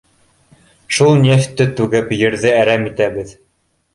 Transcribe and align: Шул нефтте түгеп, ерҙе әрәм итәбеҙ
Шул 0.99 1.19
нефтте 1.25 1.67
түгеп, 1.81 2.09
ерҙе 2.21 2.53
әрәм 2.63 2.87
итәбеҙ 2.93 3.35